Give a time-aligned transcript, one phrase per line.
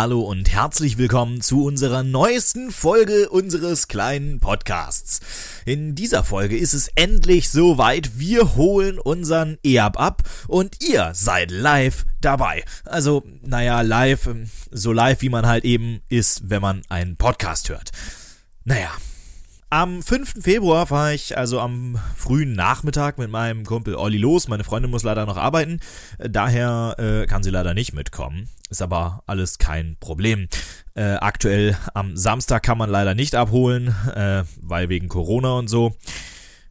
[0.00, 5.18] Hallo und herzlich willkommen zu unserer neuesten Folge unseres kleinen Podcasts.
[5.64, 8.16] In dieser Folge ist es endlich soweit.
[8.16, 12.64] Wir holen unseren EAP ab und ihr seid live dabei.
[12.84, 14.28] Also, naja, live,
[14.70, 17.90] so live wie man halt eben ist, wenn man einen Podcast hört.
[18.62, 18.92] Naja,
[19.70, 20.42] am 5.
[20.42, 24.48] Februar war ich also am frühen Nachmittag mit meinem Kumpel Olli los.
[24.48, 25.80] Meine Freundin muss leider noch arbeiten,
[26.18, 28.48] daher äh, kann sie leider nicht mitkommen.
[28.70, 30.48] Ist aber alles kein Problem.
[30.94, 35.94] Äh, aktuell am Samstag kann man leider nicht abholen, äh, weil wegen Corona und so.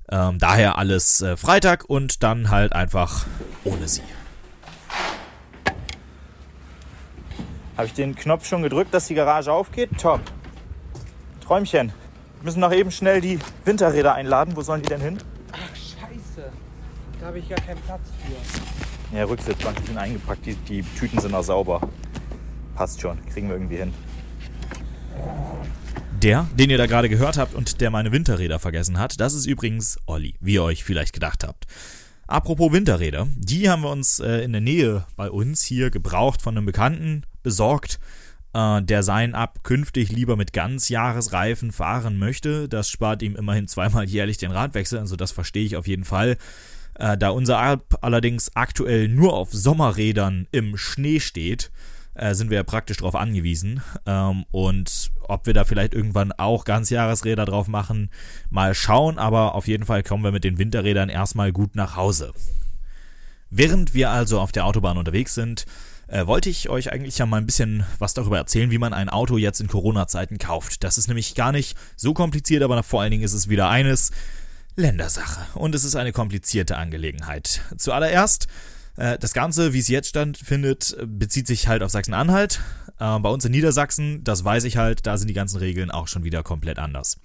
[0.10, 3.26] Ähm, daher alles äh, Freitag und dann halt einfach
[3.64, 4.02] ohne sie.
[7.76, 9.90] Habe ich den Knopf schon gedrückt, dass die Garage aufgeht?
[10.00, 10.22] Top.
[11.42, 11.94] Träumchen.
[12.40, 14.56] Wir müssen noch eben schnell die Winterräder einladen.
[14.56, 15.18] Wo sollen die denn hin?
[15.52, 16.50] Ach, scheiße.
[17.20, 19.16] Da habe ich gar keinen Platz für.
[19.16, 20.46] Ja, Rücksitzbank, die sind eingepackt.
[20.46, 21.82] Die, die Tüten sind noch sauber.
[22.76, 23.18] Passt schon.
[23.26, 23.94] Kriegen wir irgendwie hin.
[26.22, 29.46] Der, den ihr da gerade gehört habt und der meine Winterräder vergessen hat, das ist
[29.48, 31.66] übrigens Olli, wie ihr euch vielleicht gedacht habt.
[32.28, 36.58] Apropos Winterräder, die haben wir uns äh, in der Nähe bei uns hier gebraucht von
[36.58, 38.00] einem Bekannten besorgt
[38.58, 42.68] äh, der sein Ab künftig lieber mit Ganzjahresreifen fahren möchte.
[42.68, 46.38] Das spart ihm immerhin zweimal jährlich den Radwechsel, also das verstehe ich auf jeden Fall.
[46.96, 51.72] Äh, da unser Ab allerdings aktuell nur auf Sommerrädern im Schnee steht,
[52.16, 53.82] äh, sind wir ja praktisch darauf angewiesen.
[54.08, 58.10] Ähm, und ob wir da vielleicht irgendwann auch Ganzjahresräder drauf machen,
[58.50, 62.34] mal schauen, aber auf jeden Fall kommen wir mit den Winterrädern erstmal gut nach Hause.
[63.52, 65.66] Während wir also auf der Autobahn unterwegs sind,
[66.08, 69.10] äh, wollte ich euch eigentlich ja mal ein bisschen was darüber erzählen, wie man ein
[69.10, 70.84] Auto jetzt in Corona-Zeiten kauft.
[70.84, 74.12] Das ist nämlich gar nicht so kompliziert, aber vor allen Dingen ist es wieder eines
[74.76, 75.58] Ländersache.
[75.58, 77.62] Und es ist eine komplizierte Angelegenheit.
[77.78, 78.48] Zuallererst,
[78.96, 82.62] äh, das Ganze, wie es jetzt stattfindet, bezieht sich halt auf Sachsen-Anhalt.
[83.00, 86.08] Äh, bei uns in Niedersachsen, das weiß ich halt, da sind die ganzen Regeln auch
[86.08, 87.18] schon wieder komplett anders.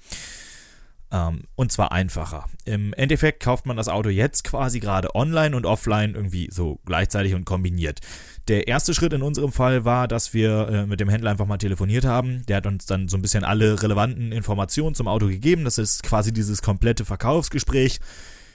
[1.12, 2.46] Ähm, und zwar einfacher.
[2.64, 7.34] Im Endeffekt kauft man das Auto jetzt quasi gerade online und offline irgendwie so gleichzeitig
[7.34, 8.00] und kombiniert.
[8.48, 11.58] Der erste Schritt in unserem Fall war, dass wir äh, mit dem Händler einfach mal
[11.58, 12.44] telefoniert haben.
[12.46, 15.64] Der hat uns dann so ein bisschen alle relevanten Informationen zum Auto gegeben.
[15.64, 18.00] Das ist quasi dieses komplette Verkaufsgespräch.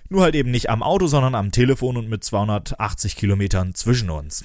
[0.09, 4.43] Nur halt eben nicht am Auto, sondern am Telefon und mit 280 Kilometern zwischen uns.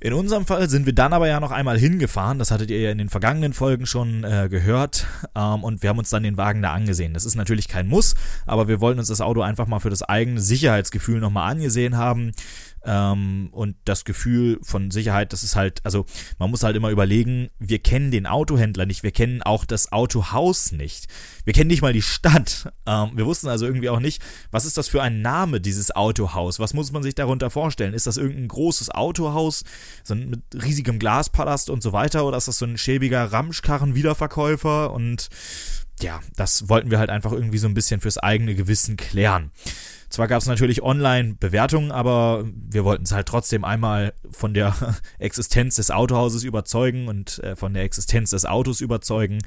[0.00, 2.92] In unserem Fall sind wir dann aber ja noch einmal hingefahren, das hattet ihr ja
[2.92, 6.62] in den vergangenen Folgen schon äh, gehört, ähm, und wir haben uns dann den Wagen
[6.62, 7.14] da angesehen.
[7.14, 8.14] Das ist natürlich kein Muss,
[8.46, 12.30] aber wir wollten uns das Auto einfach mal für das eigene Sicherheitsgefühl nochmal angesehen haben.
[12.84, 16.06] Ähm, und das Gefühl von Sicherheit, das ist halt, also
[16.38, 20.72] man muss halt immer überlegen, wir kennen den Autohändler nicht, wir kennen auch das Autohaus
[20.72, 21.06] nicht.
[21.44, 22.72] Wir kennen nicht mal die Stadt.
[22.86, 26.58] Ähm, wir wussten also irgendwie auch nicht, was ist das für ein Name, dieses Autohaus?
[26.58, 27.94] Was muss man sich darunter vorstellen?
[27.94, 29.64] Ist das irgendein großes Autohaus,
[30.04, 32.24] so mit riesigem Glaspalast und so weiter?
[32.26, 34.92] Oder ist das so ein schäbiger Ramschkarren-Wiederverkäufer?
[34.92, 35.28] Und
[36.00, 39.50] ja, das wollten wir halt einfach irgendwie so ein bisschen fürs eigene Gewissen klären.
[40.10, 44.74] Zwar gab es natürlich Online-Bewertungen, aber wir wollten es halt trotzdem einmal von der
[45.18, 49.38] Existenz des Autohauses überzeugen und äh, von der Existenz des Autos überzeugen,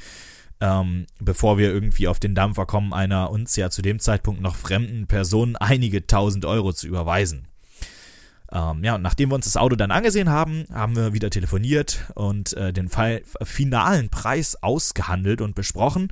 [0.60, 4.56] ähm, bevor wir irgendwie auf den Dampfer kommen, einer uns ja zu dem Zeitpunkt noch
[4.56, 7.48] fremden Person einige tausend Euro zu überweisen.
[8.52, 12.06] Ähm, ja, und nachdem wir uns das Auto dann angesehen haben, haben wir wieder telefoniert
[12.16, 16.12] und äh, den Fall, finalen Preis ausgehandelt und besprochen.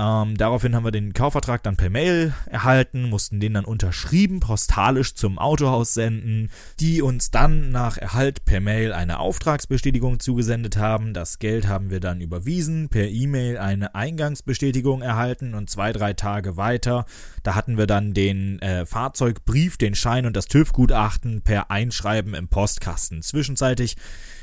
[0.00, 5.14] Ähm, daraufhin haben wir den Kaufvertrag dann per Mail erhalten, mussten den dann unterschrieben postalisch
[5.14, 11.14] zum Autohaus senden, die uns dann nach Erhalt per Mail eine Auftragsbestätigung zugesendet haben.
[11.14, 16.56] Das Geld haben wir dann überwiesen, per E-Mail eine Eingangsbestätigung erhalten und zwei, drei Tage
[16.56, 17.04] weiter,
[17.42, 22.46] da hatten wir dann den äh, Fahrzeugbrief, den Schein und das TÜV-Gutachten per Einschreiben im
[22.46, 23.22] Postkasten.
[23.22, 23.96] Zwischenzeitlich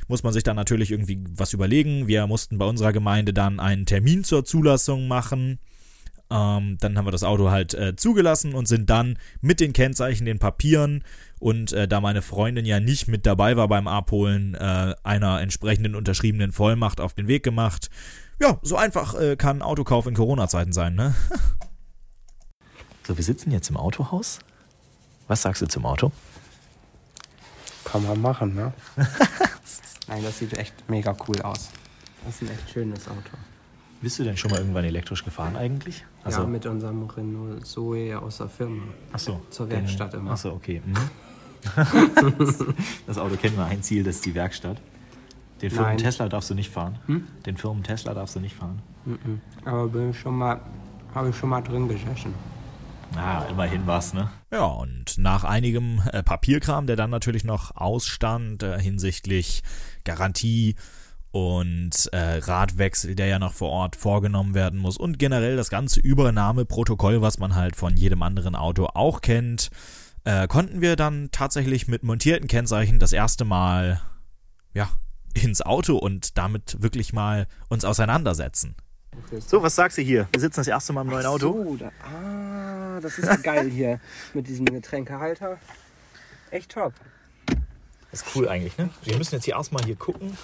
[0.08, 2.08] muss man sich dann natürlich irgendwie was überlegen.
[2.08, 5.60] Wir mussten bei unserer Gemeinde dann einen Termin zur Zulassung machen.
[6.30, 10.26] Ähm, dann haben wir das Auto halt äh, zugelassen und sind dann mit den Kennzeichen,
[10.26, 11.04] den Papieren
[11.40, 15.94] und äh, da meine Freundin ja nicht mit dabei war beim Abholen, äh, einer entsprechenden
[15.94, 17.92] unterschriebenen Vollmacht auf den Weg gemacht.
[18.42, 21.14] Ja, so einfach äh, kann Autokauf in Corona-Zeiten sein, ne?
[23.08, 24.40] so, wir sitzen jetzt im Autohaus.
[25.28, 26.12] Was sagst du zum Auto?
[27.84, 28.74] Kann man machen, ne?
[30.08, 31.70] Nein, das sieht echt mega cool aus.
[32.26, 33.38] Das ist ein echt schönes Auto.
[34.02, 36.06] Bist du denn schon mal irgendwann elektrisch gefahren eigentlich?
[36.24, 38.84] Also, ja, mit unserem Renault Zoe aus der Firma.
[39.14, 39.42] Ach so.
[39.50, 40.32] Zur Werkstatt immer.
[40.32, 40.82] Ach so, okay.
[40.86, 40.96] Mhm.
[43.08, 44.78] das Auto kennt nur ein Ziel, das ist die Werkstatt.
[45.62, 45.98] Den Firmen Nein.
[45.98, 47.00] Tesla darfst du nicht fahren.
[47.08, 47.28] Hm?
[47.46, 48.82] Den Firmen Tesla darfst du nicht fahren.
[49.64, 50.60] Aber bin ich schon mal,
[51.14, 52.34] habe ich schon mal drin gesessen.
[53.16, 54.30] Ah, immerhin was, ne?
[54.52, 59.64] Ja, und nach einigem äh, Papierkram, der dann natürlich noch ausstand äh, hinsichtlich
[60.04, 60.76] Garantie
[61.32, 66.00] und äh, Radwechsel, der ja noch vor Ort vorgenommen werden muss und generell das ganze
[66.00, 69.70] Übernahmeprotokoll, was man halt von jedem anderen Auto auch kennt,
[70.24, 74.02] äh, konnten wir dann tatsächlich mit montierten Kennzeichen das erste Mal
[74.74, 74.90] ja
[75.34, 78.76] ins Auto und damit wirklich mal uns auseinandersetzen.
[79.40, 80.28] So, was sagst du hier?
[80.32, 81.52] Wir sitzen das erste Mal im neuen Auto.
[81.52, 84.00] So, da, ah, das ist ja geil hier
[84.34, 85.60] mit diesem Getränkehalter.
[86.52, 86.94] Echt top.
[88.12, 88.90] ist cool eigentlich, ne?
[89.04, 90.38] Wir müssen jetzt hier erstmal hier gucken.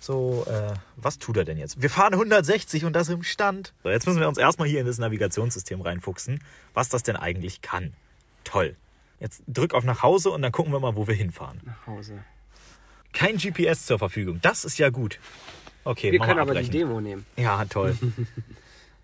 [0.00, 1.82] So, äh, was tut er denn jetzt?
[1.82, 3.74] Wir fahren 160 und das im Stand.
[3.82, 6.42] So, jetzt müssen wir uns erstmal hier in das Navigationssystem reinfuchsen,
[6.74, 7.92] was das denn eigentlich kann.
[8.44, 8.76] Toll.
[9.20, 11.60] Jetzt drück auf nach Hause und dann gucken wir mal, wo wir hinfahren.
[11.64, 12.24] Nach Hause.
[13.12, 14.38] Kein GPS zur Verfügung.
[14.42, 15.18] Das ist ja gut.
[15.84, 16.72] Okay, Wir können aber die abbrechen.
[16.72, 17.26] Demo nehmen.
[17.36, 17.96] Ja, toll.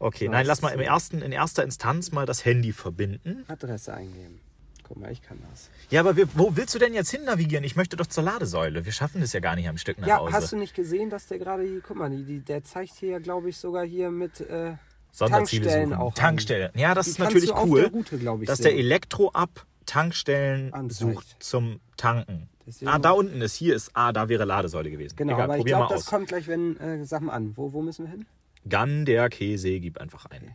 [0.00, 3.44] Okay, nein, lass mal im ersten, in erster Instanz mal das Handy verbinden.
[3.48, 4.40] Adresse eingeben.
[4.82, 5.70] Guck mal, ich kann das.
[5.88, 7.64] Ja, aber wir, wo willst du denn jetzt hin navigieren?
[7.64, 8.84] Ich möchte doch zur Ladesäule.
[8.84, 10.32] Wir schaffen das ja gar nicht am Stück nach Ja, Hause.
[10.34, 13.10] hast du nicht gesehen, dass der gerade hier, guck mal, die, die, der zeigt hier
[13.12, 14.74] ja, glaube ich, sogar hier mit äh,
[15.10, 16.00] Sonderziele Tankstellen suchen.
[16.00, 16.14] auch an.
[16.14, 16.70] Tankstellen.
[16.74, 18.80] Ja, das Die ist natürlich cool, der Route, dass der sehen.
[18.80, 21.14] Elektro-Up Tankstellen Anzeigt.
[21.14, 22.50] sucht zum Tanken.
[22.66, 25.16] Deswegen- Ah, da unten ist, hier ist, ah, da wäre Ladesäule gewesen.
[25.16, 26.06] Genau, Egal, aber ich glaube, das aus.
[26.06, 28.26] kommt gleich, wenn, äh, mal an, wo, wo müssen wir hin?
[28.68, 30.42] Gan der Käse, gib einfach ein.
[30.42, 30.54] Okay.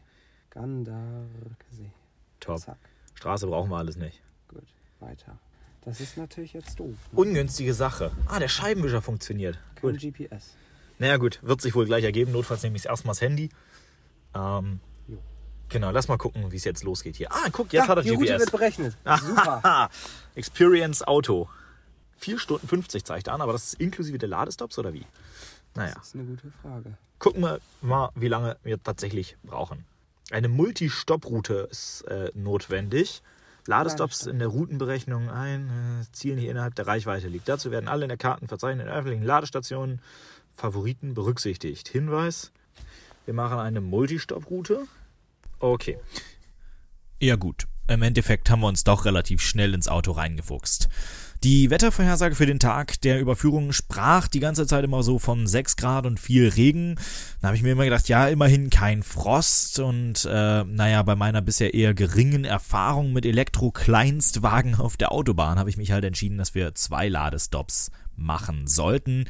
[0.50, 1.92] Gandarkesee.
[2.40, 2.60] Top.
[2.60, 2.78] Zack,
[3.16, 4.22] Straße brauchen wir alles nicht.
[4.48, 4.64] gut,
[5.00, 5.38] weiter.
[5.82, 6.96] Das ist natürlich jetzt doof.
[7.12, 7.20] Ne?
[7.20, 8.12] Ungünstige Sache.
[8.28, 9.58] Ah, der Scheibenwischer funktioniert.
[9.76, 10.00] Kein Gut.
[10.00, 10.56] GPS.
[10.98, 12.32] Naja, gut, wird sich wohl gleich ergeben.
[12.34, 13.50] Notfalls nehme ich erstmal das Handy.
[14.36, 14.82] Ähm,
[15.70, 17.32] genau, lass mal gucken, wie es jetzt losgeht hier.
[17.32, 18.40] Ah, guck, jetzt Ja, hat er die Route GPS.
[18.42, 18.98] wird berechnet.
[19.22, 19.90] Super.
[20.36, 21.48] Experience Auto.
[22.20, 25.06] 4 Stunden 50 zeigt er an, aber das ist inklusive der Ladestops oder wie?
[25.76, 26.98] Naja, Das ist eine gute Frage.
[27.20, 29.86] gucken wir mal, wie lange wir tatsächlich brauchen.
[30.32, 33.22] Eine Multi-Stop-Route ist äh, notwendig.
[33.68, 35.70] Ladestops in der Routenberechnung ein,
[36.02, 37.48] äh, Zielen, die innerhalb der Reichweite liegt.
[37.50, 40.02] Dazu werden alle in der Karten verzeichneten öffentlichen Ladestationen
[40.56, 41.88] Favoriten berücksichtigt.
[41.88, 42.52] Hinweis,
[43.26, 44.88] wir machen eine Multi-Stop-Route.
[45.60, 46.00] Okay.
[47.20, 50.90] Ja gut, im Endeffekt haben wir uns doch relativ schnell ins Auto reingefuchst.
[51.44, 55.78] Die Wettervorhersage für den Tag der Überführung sprach die ganze Zeit immer so von 6
[55.78, 56.96] Grad und viel Regen.
[57.42, 61.42] Da habe ich mir immer gedacht, ja, immerhin kein Frost und äh, naja, bei meiner
[61.42, 66.56] bisher eher geringen Erfahrung mit Elektro-Kleinstwagen auf der Autobahn habe ich mich halt entschieden, dass
[66.56, 69.24] wir zwei Ladestops machen sollten.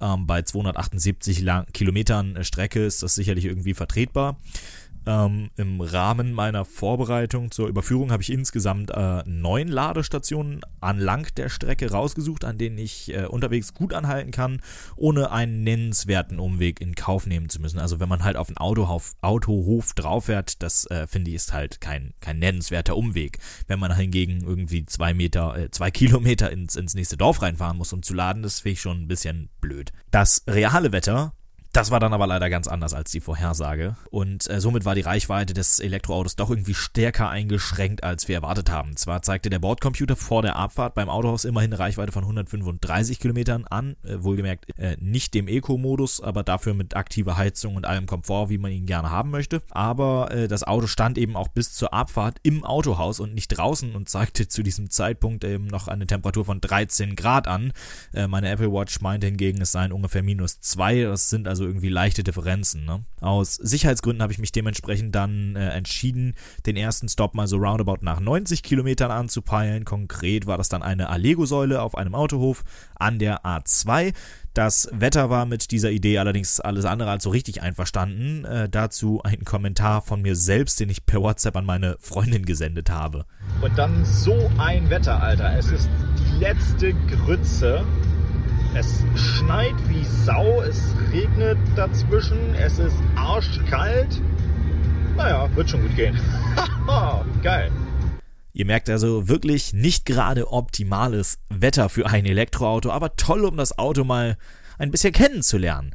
[0.00, 4.38] Ähm, bei 278 lang Kilometern äh, Strecke ist das sicherlich irgendwie vertretbar.
[5.06, 11.48] Ähm, Im Rahmen meiner Vorbereitung zur Überführung habe ich insgesamt äh, neun Ladestationen anlang der
[11.48, 14.60] Strecke rausgesucht, an denen ich äh, unterwegs gut anhalten kann,
[14.96, 17.78] ohne einen nennenswerten Umweg in Kauf nehmen zu müssen.
[17.78, 21.52] Also wenn man halt auf einen Autohof, Autohof drauf fährt, das äh, finde ich ist
[21.52, 23.38] halt kein, kein nennenswerter Umweg.
[23.66, 27.92] Wenn man hingegen irgendwie zwei Meter, äh, zwei Kilometer ins, ins nächste Dorf reinfahren muss,
[27.92, 29.92] um zu laden, das finde ich schon ein bisschen blöd.
[30.10, 31.32] Das reale Wetter
[31.72, 33.96] das war dann aber leider ganz anders als die Vorhersage.
[34.10, 38.70] Und äh, somit war die Reichweite des Elektroautos doch irgendwie stärker eingeschränkt, als wir erwartet
[38.70, 38.96] haben.
[38.96, 43.66] Zwar zeigte der Bordcomputer vor der Abfahrt beim Autohaus immerhin eine Reichweite von 135 Kilometern
[43.66, 48.48] an, äh, wohlgemerkt äh, nicht dem Eco-Modus, aber dafür mit aktiver Heizung und allem Komfort,
[48.48, 49.62] wie man ihn gerne haben möchte.
[49.70, 53.94] Aber äh, das Auto stand eben auch bis zur Abfahrt im Autohaus und nicht draußen
[53.94, 57.72] und zeigte zu diesem Zeitpunkt eben noch eine Temperatur von 13 Grad an.
[58.12, 61.04] Äh, meine Apple Watch meinte hingegen, es seien ungefähr minus 2.
[61.04, 62.84] Das sind also irgendwie leichte Differenzen.
[62.84, 63.04] Ne?
[63.20, 66.34] Aus Sicherheitsgründen habe ich mich dementsprechend dann äh, entschieden,
[66.66, 69.84] den ersten Stop mal so roundabout nach 90 Kilometern anzupeilen.
[69.84, 72.64] Konkret war das dann eine Allego-Säule auf einem Autohof
[72.96, 74.12] an der A2.
[74.54, 78.44] Das Wetter war mit dieser Idee allerdings alles andere als so richtig einverstanden.
[78.44, 82.90] Äh, dazu ein Kommentar von mir selbst, den ich per WhatsApp an meine Freundin gesendet
[82.90, 83.26] habe.
[83.62, 85.56] Und dann so ein Wetter, Alter.
[85.56, 87.84] Es ist die letzte Grütze.
[88.72, 94.22] Es schneit wie Sau, es regnet dazwischen, es ist arschkalt.
[95.16, 96.16] Naja, wird schon gut gehen.
[97.42, 97.72] Geil.
[98.52, 103.76] Ihr merkt also wirklich nicht gerade optimales Wetter für ein Elektroauto, aber toll, um das
[103.76, 104.36] Auto mal
[104.78, 105.92] ein bisschen kennenzulernen.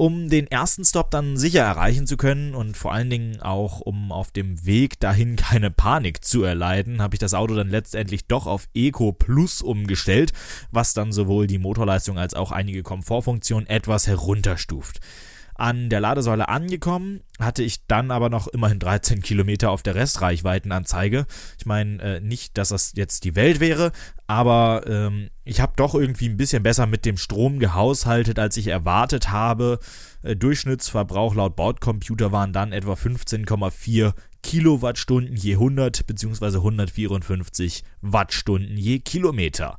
[0.00, 4.12] Um den ersten Stop dann sicher erreichen zu können und vor allen Dingen auch, um
[4.12, 8.46] auf dem Weg dahin keine Panik zu erleiden, habe ich das Auto dann letztendlich doch
[8.46, 10.32] auf Eco Plus umgestellt,
[10.70, 15.00] was dann sowohl die Motorleistung als auch einige Komfortfunktionen etwas herunterstuft.
[15.60, 21.26] An der Ladesäule angekommen, hatte ich dann aber noch immerhin 13 Kilometer auf der Restreichweitenanzeige.
[21.58, 23.92] Ich meine, äh, nicht, dass das jetzt die Welt wäre,
[24.26, 28.68] aber ähm, ich habe doch irgendwie ein bisschen besser mit dem Strom gehaushaltet, als ich
[28.68, 29.80] erwartet habe.
[30.22, 36.56] Äh, Durchschnittsverbrauch laut Bordcomputer waren dann etwa 15,4 Kilowattstunden je 100 bzw.
[36.56, 39.78] 154 Wattstunden je Kilometer.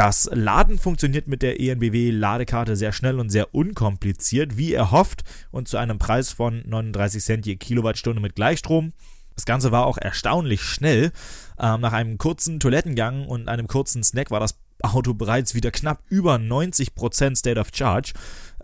[0.00, 5.76] Das Laden funktioniert mit der ENBW-Ladekarte sehr schnell und sehr unkompliziert, wie erhofft, und zu
[5.76, 8.94] einem Preis von 39 Cent je Kilowattstunde mit Gleichstrom.
[9.34, 11.12] Das Ganze war auch erstaunlich schnell.
[11.58, 16.02] Ähm, nach einem kurzen Toilettengang und einem kurzen Snack war das Auto bereits wieder knapp
[16.08, 18.14] über 90% State of Charge.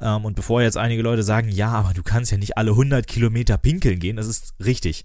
[0.00, 3.06] Ähm, und bevor jetzt einige Leute sagen, ja, aber du kannst ja nicht alle 100
[3.06, 5.04] Kilometer pinkeln gehen, das ist richtig.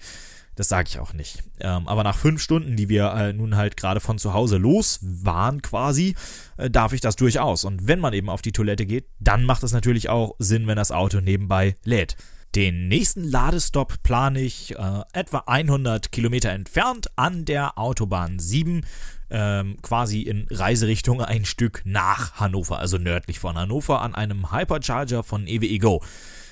[0.61, 1.41] Das sage ich auch nicht.
[1.59, 4.99] Ähm, aber nach fünf Stunden, die wir äh, nun halt gerade von zu Hause los
[5.01, 6.13] waren quasi,
[6.57, 7.63] äh, darf ich das durchaus.
[7.63, 10.75] Und wenn man eben auf die Toilette geht, dann macht es natürlich auch Sinn, wenn
[10.75, 12.15] das Auto nebenbei lädt.
[12.53, 18.85] Den nächsten Ladestopp plane ich äh, etwa 100 Kilometer entfernt an der Autobahn 7,
[19.31, 25.23] ähm, quasi in Reiserichtung ein Stück nach Hannover, also nördlich von Hannover, an einem Hypercharger
[25.23, 26.03] von EWE Go.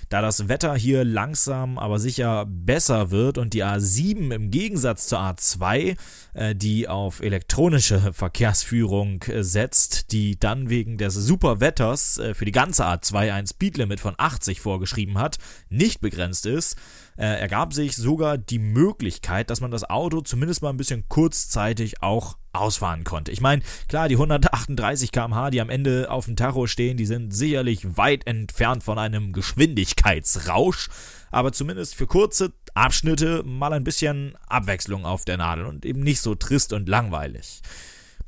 [0.10, 5.20] Da das Wetter hier langsam aber sicher besser wird und die A7 im Gegensatz zur
[5.20, 5.96] A2,
[6.34, 12.52] äh, die auf elektronische Verkehrsführung äh, setzt, die dann wegen des Superwetters äh, für die
[12.52, 15.38] ganze A2 ein Speedlimit von 80 vorgeschrieben hat,
[15.70, 16.76] nicht begrenzt ist,
[17.20, 22.02] äh, ergab sich sogar die Möglichkeit, dass man das Auto zumindest mal ein bisschen kurzzeitig
[22.02, 23.32] auch ausfahren konnte.
[23.32, 27.32] Ich meine, klar, die 138 km/h, die am Ende auf dem Tacho stehen, die sind
[27.32, 30.90] sicherlich weit entfernt von einem Geschwindigkeitsrausch,
[31.30, 36.22] aber zumindest für kurze Abschnitte mal ein bisschen Abwechslung auf der Nadel und eben nicht
[36.22, 37.62] so trist und langweilig.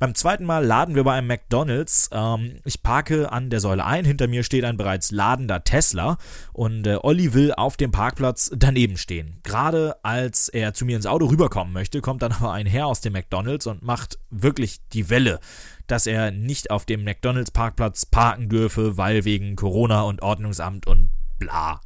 [0.02, 2.10] Beim zweiten Mal laden wir bei einem McDonalds.
[2.12, 4.04] Ähm, ich parke an der Säule ein.
[4.04, 6.18] Hinter mir steht ein bereits ladender Tesla
[6.52, 9.38] und äh, Olli will auf dem Parkplatz daneben stehen.
[9.44, 13.00] Gerade als er zu mir ins Auto rüberkommen möchte, kommt dann aber ein Herr aus
[13.00, 15.38] dem McDonalds und macht wirklich die Welle,
[15.86, 21.10] dass er nicht auf dem McDonalds Parkplatz parken dürfe, weil wegen Corona und Ordnungsamt und
[21.38, 21.80] bla.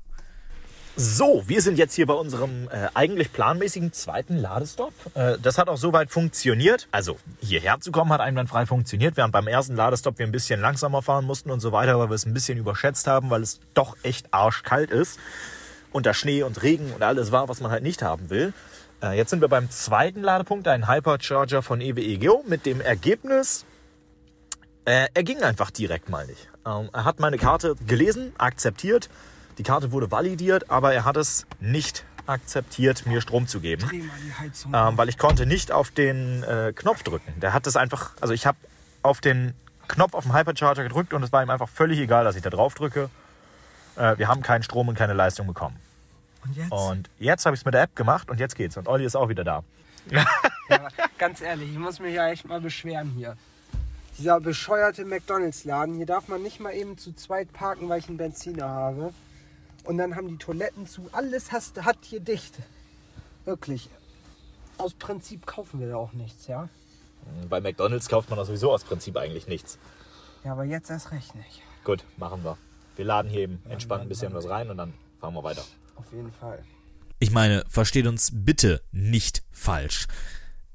[0.98, 4.94] So, wir sind jetzt hier bei unserem äh, eigentlich planmäßigen zweiten Ladestopp.
[5.12, 6.88] Äh, das hat auch soweit funktioniert.
[6.90, 11.02] Also hierher zu kommen hat einwandfrei funktioniert, während beim ersten Ladestopp wir ein bisschen langsamer
[11.02, 13.94] fahren mussten und so weiter, weil wir es ein bisschen überschätzt haben, weil es doch
[14.02, 15.18] echt arschkalt ist.
[15.92, 18.52] Da Schnee und Regen und alles war, was man halt nicht haben will.
[19.02, 23.64] Äh, jetzt sind wir beim zweiten Ladepunkt, ein Hypercharger von EWE Geo mit dem Ergebnis,
[24.86, 26.48] äh, er ging einfach direkt mal nicht.
[26.64, 29.10] Ähm, er hat meine Karte gelesen, akzeptiert,
[29.58, 33.88] die Karte wurde validiert, aber er hat es nicht akzeptiert, mir Strom zu geben.
[34.72, 37.38] Ähm, weil ich konnte nicht auf den äh, Knopf drücken.
[37.40, 38.58] Der hat es einfach, also ich habe
[39.02, 39.54] auf den
[39.88, 42.50] Knopf auf dem Hypercharger gedrückt und es war ihm einfach völlig egal, dass ich da
[42.50, 43.08] drauf drücke.
[43.96, 45.76] Äh, wir haben keinen Strom und keine Leistung bekommen.
[46.44, 46.72] Und jetzt?
[46.72, 48.76] Und jetzt habe ich es mit der App gemacht und jetzt geht's.
[48.76, 49.62] Und Olli ist auch wieder da.
[50.68, 53.36] Ja, ganz ehrlich, ich muss mich ja echt mal beschweren hier.
[54.18, 58.16] Dieser bescheuerte McDonalds-Laden, hier darf man nicht mal eben zu zweit parken, weil ich einen
[58.16, 59.12] Benziner habe.
[59.86, 61.08] Und dann haben die Toiletten zu.
[61.12, 62.54] Alles hast, hat hier dicht.
[63.44, 63.88] Wirklich.
[64.78, 66.68] Aus Prinzip kaufen wir da auch nichts, ja?
[67.48, 69.78] Bei McDonalds kauft man sowieso aus Prinzip eigentlich nichts.
[70.44, 71.62] Ja, aber jetzt erst recht nicht.
[71.84, 72.58] Gut, machen wir.
[72.96, 75.64] Wir laden hier eben entspannt ein bisschen was rein und dann fahren wir weiter.
[75.96, 76.62] Auf jeden Fall.
[77.18, 80.06] Ich meine, versteht uns bitte nicht falsch.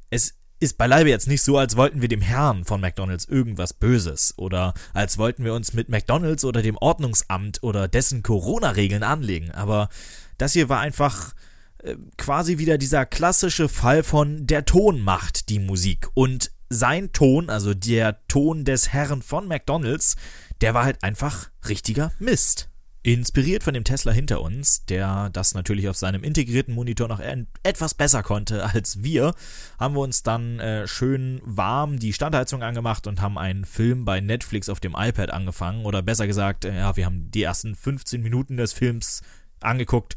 [0.09, 4.35] Es ist beileibe jetzt nicht so, als wollten wir dem Herrn von McDonalds irgendwas Böses
[4.37, 9.89] oder als wollten wir uns mit McDonalds oder dem Ordnungsamt oder dessen Corona-Regeln anlegen, aber
[10.37, 11.33] das hier war einfach
[11.79, 17.49] äh, quasi wieder dieser klassische Fall von der Ton macht die Musik und sein Ton,
[17.49, 20.15] also der Ton des Herrn von McDonalds,
[20.61, 22.70] der war halt einfach richtiger Mist.
[23.03, 27.20] Inspiriert von dem Tesla hinter uns, der das natürlich auf seinem integrierten Monitor noch
[27.63, 29.34] etwas besser konnte als wir,
[29.79, 34.22] haben wir uns dann äh, schön warm die Standheizung angemacht und haben einen Film bei
[34.22, 35.86] Netflix auf dem iPad angefangen.
[35.86, 39.22] Oder besser gesagt, äh, ja, wir haben die ersten 15 Minuten des Films
[39.62, 40.15] angeguckt,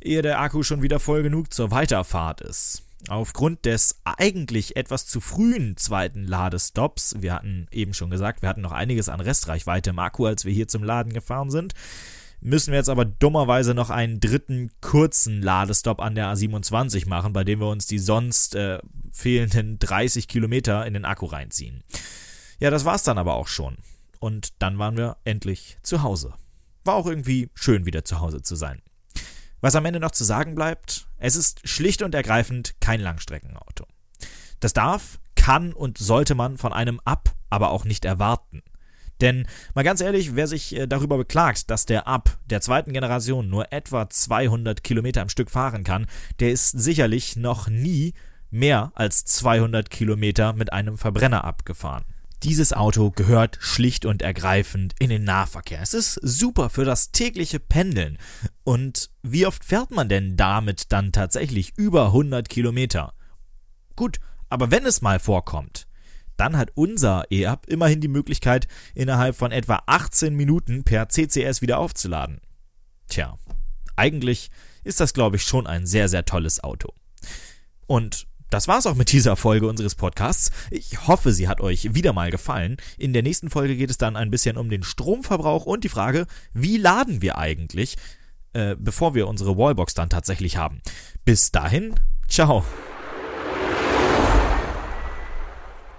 [0.00, 2.82] ehe der Akku schon wieder voll genug zur Weiterfahrt ist.
[3.08, 8.62] Aufgrund des eigentlich etwas zu frühen zweiten Ladestops, wir hatten eben schon gesagt, wir hatten
[8.62, 11.74] noch einiges an Restreichweite im Akku, als wir hier zum Laden gefahren sind,
[12.44, 17.42] müssen wir jetzt aber dummerweise noch einen dritten kurzen Ladestopp an der A27 machen, bei
[17.42, 18.80] dem wir uns die sonst äh,
[19.12, 21.82] fehlenden 30 Kilometer in den Akku reinziehen.
[22.60, 23.78] Ja, das war's dann aber auch schon.
[24.20, 26.34] Und dann waren wir endlich zu Hause.
[26.84, 28.82] War auch irgendwie schön, wieder zu Hause zu sein.
[29.62, 33.86] Was am Ende noch zu sagen bleibt, es ist schlicht und ergreifend kein Langstreckenauto.
[34.60, 38.62] Das darf, kann und sollte man von einem ab, aber auch nicht erwarten.
[39.20, 43.48] Denn mal ganz ehrlich, wer sich äh, darüber beklagt, dass der Up der zweiten Generation
[43.48, 46.06] nur etwa 200 Kilometer am Stück fahren kann,
[46.40, 48.14] der ist sicherlich noch nie
[48.50, 52.04] mehr als 200 Kilometer mit einem Verbrenner abgefahren.
[52.44, 55.80] Dieses Auto gehört schlicht und ergreifend in den Nahverkehr.
[55.80, 58.18] Es ist super für das tägliche Pendeln.
[58.64, 63.14] Und wie oft fährt man denn damit dann tatsächlich über 100 Kilometer?
[63.96, 65.86] Gut, aber wenn es mal vorkommt,
[66.36, 71.78] dann hat unser E-Up immerhin die Möglichkeit, innerhalb von etwa 18 Minuten per CCS wieder
[71.78, 72.40] aufzuladen.
[73.08, 73.38] Tja,
[73.96, 74.50] eigentlich
[74.82, 76.92] ist das, glaube ich, schon ein sehr, sehr tolles Auto.
[77.86, 80.52] Und das war's auch mit dieser Folge unseres Podcasts.
[80.70, 82.76] Ich hoffe, sie hat euch wieder mal gefallen.
[82.98, 86.26] In der nächsten Folge geht es dann ein bisschen um den Stromverbrauch und die Frage,
[86.52, 87.96] wie laden wir eigentlich,
[88.52, 90.80] äh, bevor wir unsere Wallbox dann tatsächlich haben.
[91.24, 91.94] Bis dahin,
[92.28, 92.64] ciao.